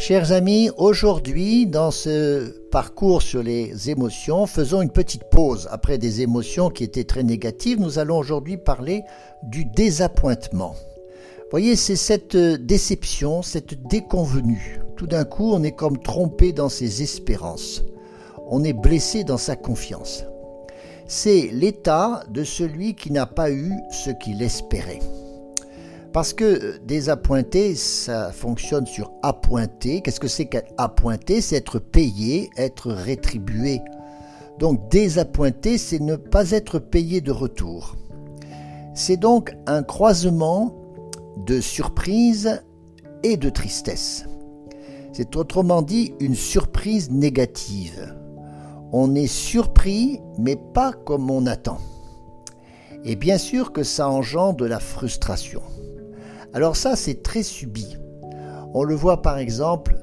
Chers 0.00 0.32
amis, 0.32 0.70
aujourd'hui, 0.78 1.66
dans 1.66 1.90
ce 1.90 2.48
parcours 2.70 3.20
sur 3.20 3.42
les 3.42 3.90
émotions, 3.90 4.46
faisons 4.46 4.80
une 4.80 4.90
petite 4.90 5.24
pause. 5.24 5.68
Après 5.70 5.98
des 5.98 6.22
émotions 6.22 6.70
qui 6.70 6.84
étaient 6.84 7.04
très 7.04 7.22
négatives, 7.22 7.78
nous 7.78 7.98
allons 7.98 8.16
aujourd'hui 8.16 8.56
parler 8.56 9.02
du 9.42 9.66
désappointement. 9.66 10.74
Voyez, 11.50 11.76
c'est 11.76 11.96
cette 11.96 12.34
déception, 12.34 13.42
cette 13.42 13.86
déconvenue. 13.88 14.80
Tout 14.96 15.06
d'un 15.06 15.24
coup, 15.24 15.52
on 15.52 15.62
est 15.62 15.76
comme 15.76 15.98
trompé 15.98 16.54
dans 16.54 16.70
ses 16.70 17.02
espérances. 17.02 17.84
On 18.48 18.64
est 18.64 18.72
blessé 18.72 19.22
dans 19.22 19.36
sa 19.36 19.54
confiance. 19.54 20.24
C'est 21.08 21.50
l'état 21.52 22.24
de 22.30 22.42
celui 22.42 22.94
qui 22.94 23.12
n'a 23.12 23.26
pas 23.26 23.50
eu 23.50 23.70
ce 23.90 24.08
qu'il 24.08 24.42
espérait. 24.42 25.00
Parce 26.12 26.32
que 26.32 26.44
euh, 26.44 26.78
désappointé, 26.84 27.74
ça 27.76 28.32
fonctionne 28.32 28.86
sur 28.86 29.12
appointé. 29.22 30.00
Qu'est-ce 30.00 30.20
que 30.20 30.28
c'est 30.28 30.46
qu'appointé 30.46 31.40
C'est 31.40 31.56
être 31.56 31.78
payé, 31.78 32.50
être 32.56 32.90
rétribué. 32.90 33.80
Donc 34.58 34.90
désappointé, 34.90 35.78
c'est 35.78 36.00
ne 36.00 36.16
pas 36.16 36.50
être 36.50 36.78
payé 36.78 37.20
de 37.20 37.30
retour. 37.30 37.96
C'est 38.94 39.16
donc 39.16 39.54
un 39.66 39.82
croisement 39.82 40.74
de 41.46 41.60
surprise 41.60 42.60
et 43.22 43.36
de 43.36 43.48
tristesse. 43.48 44.26
C'est 45.12 45.36
autrement 45.36 45.82
dit 45.82 46.14
une 46.20 46.34
surprise 46.34 47.10
négative. 47.10 48.14
On 48.92 49.14
est 49.14 49.28
surpris, 49.28 50.20
mais 50.38 50.56
pas 50.56 50.92
comme 50.92 51.30
on 51.30 51.46
attend. 51.46 51.78
Et 53.04 53.16
bien 53.16 53.38
sûr 53.38 53.72
que 53.72 53.82
ça 53.82 54.08
engendre 54.08 54.56
de 54.56 54.66
la 54.66 54.80
frustration. 54.80 55.62
Alors 56.52 56.76
ça, 56.76 56.96
c'est 56.96 57.22
très 57.22 57.42
subi. 57.42 57.96
On 58.74 58.82
le 58.82 58.94
voit 58.94 59.22
par 59.22 59.38
exemple 59.38 59.96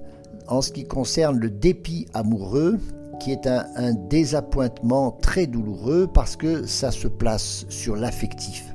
en 0.48 0.62
ce 0.62 0.72
qui 0.72 0.86
concerne 0.86 1.38
le 1.38 1.50
dépit 1.50 2.08
amoureux, 2.14 2.80
qui 3.20 3.32
est 3.32 3.48
un, 3.48 3.94
désappointement 3.94 5.12
très 5.12 5.48
douloureux 5.48 6.08
parce 6.14 6.36
que 6.36 6.66
ça 6.66 6.92
se 6.92 7.08
place 7.08 7.66
sur 7.70 7.96
l'affectif. 7.96 8.66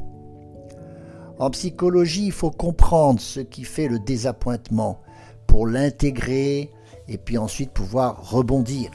En 1.38 1.50
psychologie, 1.50 2.26
il 2.26 2.32
faut 2.32 2.50
comprendre 2.50 3.20
ce 3.20 3.40
qui 3.40 3.64
fait 3.64 3.88
le 3.88 3.98
désappointement 3.98 5.00
pour 5.46 5.66
l'intégrer 5.66 6.70
et 7.08 7.18
puis 7.18 7.38
ensuite 7.38 7.70
pouvoir 7.70 8.30
rebondir. 8.30 8.90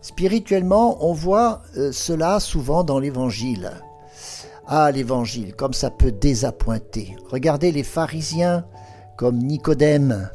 Spirituellement, 0.00 1.04
on 1.04 1.12
voit 1.12 1.62
euh, 1.76 1.92
cela 1.92 2.40
souvent 2.40 2.82
dans 2.82 2.98
l'Évangile. 2.98 3.70
Ah, 4.66 4.92
l'évangile, 4.92 5.54
comme 5.56 5.72
ça 5.72 5.90
peut 5.90 6.12
désappointer. 6.12 7.16
Regardez 7.28 7.72
les 7.72 7.82
pharisiens 7.82 8.64
comme 9.16 9.38
Nicodème 9.38 10.30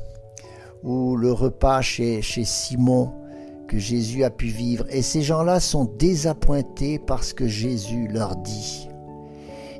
ou 0.83 1.15
le 1.15 1.31
repas 1.31 1.81
chez, 1.81 2.21
Simon 2.21 3.13
que 3.69 3.77
Jésus 3.77 4.25
a 4.25 4.29
pu 4.29 4.47
vivre. 4.47 4.85
Et 4.89 5.01
ces 5.01 5.21
gens-là 5.21 5.61
sont 5.61 5.85
désappointés 5.97 6.99
parce 6.99 7.31
que 7.31 7.47
Jésus 7.47 8.09
leur 8.09 8.35
dit. 8.35 8.89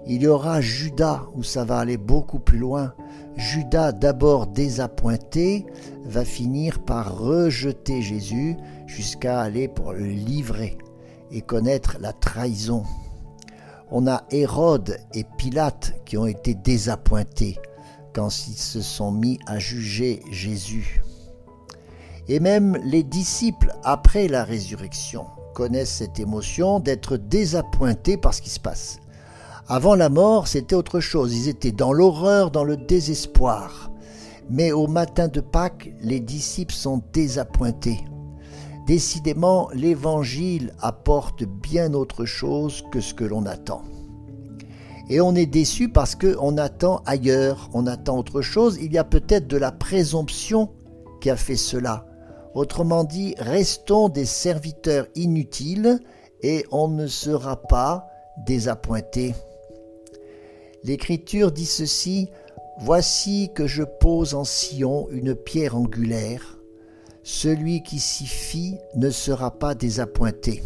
Il 0.08 0.22
y 0.22 0.28
aura 0.28 0.62
Judas 0.62 1.24
où 1.36 1.44
ça 1.44 1.66
va 1.66 1.80
aller 1.80 1.98
beaucoup 1.98 2.40
plus 2.40 2.58
loin. 2.58 2.94
Judas, 3.36 3.92
d'abord 3.92 4.48
désappointé, 4.48 5.66
va 6.06 6.24
finir 6.24 6.80
par 6.80 7.18
rejeter 7.20 8.02
Jésus 8.02 8.56
jusqu'à 8.86 9.42
aller 9.42 9.68
pour 9.68 9.92
le 9.92 10.06
livrer 10.06 10.78
et 11.32 11.42
connaître 11.42 11.98
la 12.00 12.14
trahison 12.14 12.84
on 13.92 14.08
a 14.08 14.24
Hérode 14.32 14.98
et 15.14 15.24
Pilate 15.38 15.94
qui 16.06 16.18
ont 16.18 16.26
été 16.26 16.54
désappointés 16.54 17.58
quand 18.14 18.30
ils 18.48 18.58
se 18.58 18.82
sont 18.82 19.12
mis 19.12 19.40
à 19.46 19.60
juger 19.60 20.22
Jésus. 20.32 21.02
Et 22.28 22.40
même 22.40 22.78
les 22.84 23.04
disciples, 23.04 23.74
après 23.84 24.28
la 24.28 24.44
résurrection, 24.44 25.26
connaissent 25.54 25.96
cette 25.96 26.20
émotion 26.20 26.80
d'être 26.80 27.18
désappointés 27.18 28.18
par 28.18 28.34
ce 28.34 28.42
qui 28.42 28.50
se 28.50 28.60
passe. 28.60 29.00
Avant 29.70 29.96
la 29.96 30.10
mort, 30.10 30.48
c'était 30.48 30.76
autre 30.76 31.00
chose. 31.00 31.36
Ils 31.36 31.50
étaient 31.50 31.72
dans 31.72 31.94
l'horreur, 31.94 32.52
dans 32.52 32.64
le 32.64 32.78
désespoir. 32.78 33.92
Mais 34.50 34.72
au 34.72 34.88
matin 34.88 35.28
de 35.28 35.42
Pâques, 35.42 35.92
les 36.02 36.20
disciples 36.20 36.74
sont 36.74 37.02
désappointés. 37.12 38.04
Décidément, 38.88 39.70
l'Évangile 39.74 40.74
apporte 40.80 41.44
bien 41.44 41.94
autre 41.94 42.24
chose 42.24 42.86
que 42.90 43.02
ce 43.02 43.14
que 43.14 43.26
l'on 43.26 43.46
attend. 43.46 43.82
Et 45.10 45.20
on 45.20 45.36
est 45.36 45.46
déçu 45.46 45.90
parce 45.90 46.16
qu'on 46.16 46.58
attend 46.58 47.02
ailleurs, 47.06 47.70
on 47.74 47.86
attend 47.86 48.18
autre 48.18 48.42
chose. 48.42 48.78
Il 48.82 48.94
y 48.94 48.98
a 48.98 49.04
peut-être 49.04 49.46
de 49.46 49.58
la 49.58 49.74
présomption 49.74 50.70
qui 51.20 51.30
a 51.30 51.36
fait 51.36 51.58
cela. 51.58 52.06
Autrement 52.54 53.04
dit, 53.04 53.36
restons 53.40 54.08
des 54.08 54.26
serviteurs 54.26 55.08
inutiles 55.16 56.00
et 56.42 56.66
on 56.72 56.88
ne 56.88 57.08
sera 57.08 57.58
pas 57.58 58.08
désappointé. 58.46 59.36
L'Écriture 60.86 61.52
dit 61.52 61.66
ceci, 61.66 62.30
Voici 62.80 63.50
que 63.54 63.68
je 63.68 63.84
pose 63.84 64.34
en 64.34 64.46
Sion 64.46 65.10
une 65.10 65.36
pierre 65.36 65.76
angulaire 65.76 66.57
celui 67.28 67.84
qui 67.84 68.00
s'y 68.00 68.26
fie 68.26 68.78
ne 68.96 69.10
sera 69.10 69.52
pas 69.52 69.76
désappointé. 69.76 70.64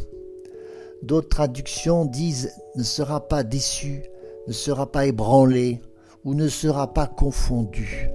D'autres 1.01 1.29
traductions 1.29 2.05
disent 2.05 2.53
ne 2.75 2.83
sera 2.83 3.27
pas 3.27 3.41
déçu, 3.41 4.03
ne 4.47 4.53
sera 4.53 4.91
pas 4.91 5.07
ébranlé 5.07 5.81
ou 6.23 6.35
ne 6.35 6.47
sera 6.47 6.93
pas 6.93 7.07
confondu. 7.07 8.11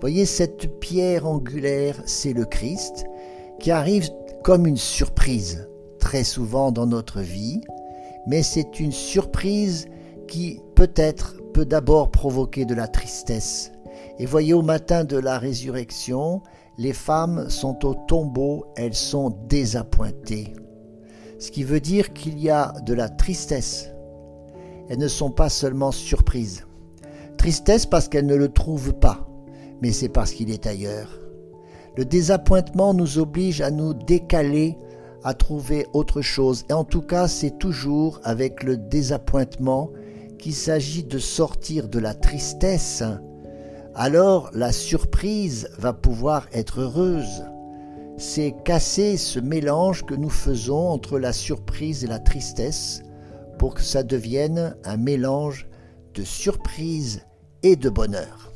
Voyez, 0.00 0.24
cette 0.24 0.78
pierre 0.78 1.26
angulaire, 1.26 2.00
c'est 2.06 2.32
le 2.32 2.44
Christ 2.44 3.06
qui 3.58 3.72
arrive 3.72 4.08
comme 4.44 4.68
une 4.68 4.76
surprise 4.76 5.68
très 5.98 6.22
souvent 6.22 6.70
dans 6.70 6.86
notre 6.86 7.22
vie, 7.22 7.60
mais 8.28 8.44
c'est 8.44 8.78
une 8.78 8.92
surprise 8.92 9.88
qui 10.28 10.60
peut-être 10.76 11.38
peut 11.52 11.66
d'abord 11.66 12.12
provoquer 12.12 12.66
de 12.66 12.74
la 12.76 12.86
tristesse. 12.86 13.72
Et 14.20 14.26
voyez, 14.26 14.54
au 14.54 14.62
matin 14.62 15.02
de 15.02 15.16
la 15.16 15.40
résurrection, 15.40 16.40
les 16.76 16.92
femmes 16.92 17.48
sont 17.50 17.84
au 17.86 17.94
tombeau, 17.94 18.66
elles 18.76 18.94
sont 18.94 19.30
désappointées. 19.48 20.52
Ce 21.38 21.50
qui 21.50 21.62
veut 21.62 21.80
dire 21.80 22.12
qu'il 22.12 22.38
y 22.38 22.50
a 22.50 22.74
de 22.84 22.94
la 22.94 23.08
tristesse. 23.08 23.90
Elles 24.88 24.98
ne 24.98 25.08
sont 25.08 25.30
pas 25.30 25.48
seulement 25.48 25.92
surprises. 25.92 26.66
Tristesse 27.36 27.86
parce 27.86 28.08
qu'elles 28.08 28.26
ne 28.26 28.34
le 28.34 28.48
trouvent 28.48 28.94
pas, 28.94 29.28
mais 29.82 29.92
c'est 29.92 30.08
parce 30.08 30.32
qu'il 30.32 30.50
est 30.50 30.66
ailleurs. 30.66 31.20
Le 31.96 32.04
désappointement 32.04 32.92
nous 32.92 33.18
oblige 33.18 33.60
à 33.60 33.70
nous 33.70 33.94
décaler, 33.94 34.76
à 35.22 35.32
trouver 35.32 35.86
autre 35.92 36.22
chose. 36.22 36.64
Et 36.68 36.72
en 36.72 36.84
tout 36.84 37.02
cas, 37.02 37.28
c'est 37.28 37.58
toujours 37.58 38.20
avec 38.24 38.62
le 38.62 38.76
désappointement 38.76 39.90
qu'il 40.38 40.54
s'agit 40.54 41.04
de 41.04 41.18
sortir 41.18 41.88
de 41.88 41.98
la 41.98 42.14
tristesse 42.14 43.04
alors 43.94 44.50
la 44.54 44.72
surprise 44.72 45.68
va 45.78 45.92
pouvoir 45.92 46.46
être 46.52 46.80
heureuse. 46.80 47.44
C'est 48.16 48.54
casser 48.64 49.16
ce 49.16 49.40
mélange 49.40 50.04
que 50.04 50.14
nous 50.14 50.30
faisons 50.30 50.88
entre 50.88 51.18
la 51.18 51.32
surprise 51.32 52.04
et 52.04 52.08
la 52.08 52.18
tristesse 52.18 53.02
pour 53.58 53.74
que 53.74 53.82
ça 53.82 54.02
devienne 54.02 54.76
un 54.84 54.96
mélange 54.96 55.68
de 56.14 56.24
surprise 56.24 57.24
et 57.62 57.76
de 57.76 57.88
bonheur. 57.88 58.53